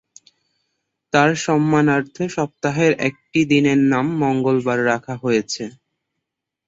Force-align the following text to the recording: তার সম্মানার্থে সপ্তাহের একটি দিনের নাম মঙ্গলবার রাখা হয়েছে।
তার 1.13 1.29
সম্মানার্থে 1.45 2.23
সপ্তাহের 2.29 2.91
একটি 3.07 3.39
দিনের 3.51 3.79
নাম 3.91 4.05
মঙ্গলবার 4.21 4.79
রাখা 4.85 5.15
হয়েছে। 5.23 5.63